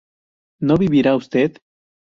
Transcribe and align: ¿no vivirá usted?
¿no 0.59 0.77
vivirá 0.77 1.13
usted? 1.15 1.57